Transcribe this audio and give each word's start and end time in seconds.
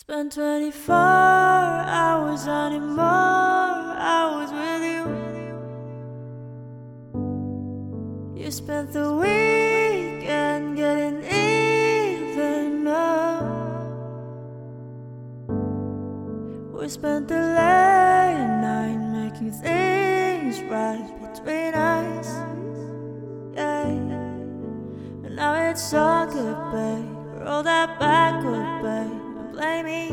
Spent 0.00 0.32
24 0.32 0.94
hours 0.94 2.46
on 2.46 2.94
more 2.94 3.02
hours 3.98 4.52
with 4.52 4.82
you. 4.92 5.02
You 8.40 8.50
spent 8.52 8.92
the 8.92 9.12
weekend 9.12 10.76
getting 10.76 11.24
even 11.24 12.84
more. 12.84 13.42
We 16.80 16.88
spent 16.88 17.26
the 17.26 17.34
late 17.34 18.46
night 18.62 18.98
making 18.98 19.50
things 19.50 20.60
right 20.70 21.10
between 21.20 21.74
us. 21.74 22.28
Yeah. 23.56 23.88
And 23.88 25.34
now 25.34 25.70
it's 25.70 25.92
all 25.92 26.28
good, 26.28 26.56
babe. 26.70 27.44
Roll 27.44 27.64
that 27.64 27.98
Backwood, 27.98 28.82
babe. 28.84 29.27
Play 29.58 29.82
me 29.82 30.12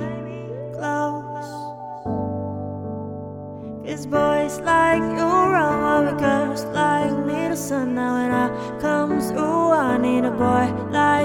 close. 0.74 1.52
Cause 3.86 4.08
boys 4.08 4.60
like 4.62 5.04
you 5.18 5.28
run 5.54 6.08
we 6.08 6.20
girls 6.20 6.64
like 6.74 7.16
me 7.28 7.50
the 7.50 7.56
sun. 7.56 7.94
Now 7.94 8.16
when 8.16 8.32
I 8.32 8.50
come 8.82 9.22
through, 9.22 9.70
I 9.70 9.98
need 9.98 10.26
a 10.26 10.32
boy 10.32 10.66
like 10.90 11.25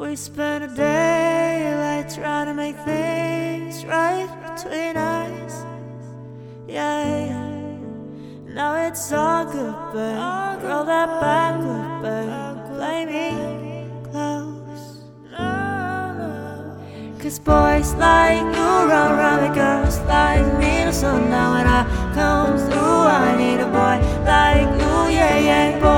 We 0.00 0.16
spent 0.16 0.64
a 0.64 0.68
day 0.74 1.74
like 1.76 2.12
trying 2.14 2.46
to 2.46 2.54
make 2.54 2.74
things 2.86 3.84
right 3.84 4.26
between 4.46 4.96
us. 4.96 5.62
Yeah, 6.66 7.26
yeah. 7.26 8.54
Now 8.54 8.86
it's 8.88 9.12
all 9.12 9.44
good, 9.44 9.74
babe. 9.92 10.62
Roll 10.64 10.84
that 10.86 11.20
Backwood, 11.20 12.02
babe. 12.02 12.76
Play 12.76 13.04
me 13.12 13.30
close. 14.10 15.04
Cause 17.22 17.38
boys 17.38 17.92
like 17.96 18.40
you 18.56 18.70
run 18.88 19.12
around 19.12 19.42
with 19.42 19.54
girls 19.54 19.98
like 20.08 20.46
me. 20.58 20.90
So 20.92 21.18
now 21.28 21.52
when 21.52 21.66
I 21.66 21.84
come 22.14 22.56
through, 22.56 23.02
I 23.20 23.36
need 23.36 23.60
a 23.60 23.66
boy 23.66 24.00
like 24.24 24.66
you, 24.80 25.14
yeah, 25.14 25.38
yeah. 25.38 25.78
Boys 25.78 25.89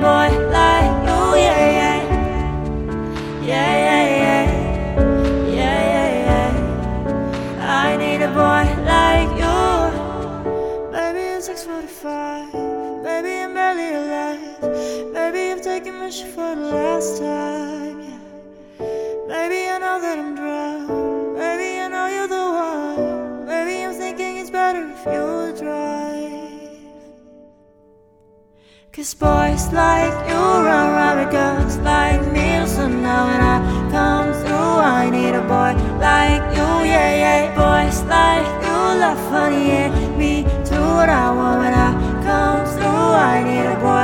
boy 0.00 0.30
like 0.50 0.94
you, 1.08 1.20
yeah, 1.42 1.70
yeah. 1.80 2.00
Yeah, 3.42 3.72
yeah, 3.86 4.04
yeah. 4.22 4.44
Yeah, 5.58 5.80
yeah, 5.94 6.10
yeah. 6.28 7.86
I 7.86 7.96
need 7.96 8.22
a 8.22 8.28
boy 8.28 8.64
like 8.84 9.32
you. 9.42 9.58
Baby, 10.92 11.24
it's 11.36 11.46
645. 11.46 12.52
Baby, 13.02 13.32
I'm 13.42 13.54
barely 13.54 13.88
alive. 14.00 14.60
Baby, 15.14 15.52
I've 15.52 15.62
taken 15.62 15.94
my 15.98 16.10
shit 16.10 16.28
for 16.28 16.54
the 16.54 16.62
last 16.62 17.18
time, 17.18 18.00
yeah. 18.08 18.20
Baby, 19.26 19.60
I 19.74 19.78
know 19.82 20.00
that 20.00 20.18
I'm 20.18 20.34
drunk. 20.36 20.88
Baby, 21.36 21.80
I 21.80 21.88
know 21.88 22.06
you're 22.06 22.28
the 22.28 22.46
one. 22.66 23.46
Baby, 23.46 23.84
I'm 23.84 23.94
thinking 23.94 24.36
it's 24.36 24.50
better 24.50 24.82
if 24.94 25.04
you 25.06 25.37
Cause 28.98 29.14
boys 29.14 29.72
like 29.72 30.12
you 30.28 30.34
run 30.34 30.90
around 30.90 31.18
with 31.18 31.30
girls 31.30 31.76
like 31.86 32.20
me. 32.32 32.66
So 32.66 32.88
now 32.88 33.26
when 33.30 33.40
I 33.40 33.58
come 33.94 34.32
through, 34.42 34.74
I 34.98 35.08
need 35.08 35.36
a 35.36 35.42
boy 35.42 35.78
like 36.02 36.42
you, 36.56 36.66
yeah, 36.82 37.14
yeah. 37.22 37.54
Boys 37.54 38.02
like 38.10 38.48
you 38.64 38.74
love 38.98 39.20
funny, 39.30 39.68
yeah. 39.68 39.88
Me 40.18 40.42
too, 40.66 40.82
what 40.98 41.08
I 41.08 41.30
want 41.30 41.60
when 41.60 41.74
I 41.74 41.90
come 42.26 42.66
through. 42.74 43.12
I 43.30 43.44
need 43.46 43.66
a 43.70 43.78
boy 43.78 43.97